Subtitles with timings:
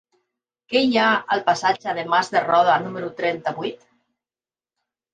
[0.71, 3.89] Què hi ha al passatge de Mas de Roda número trenta-vuit?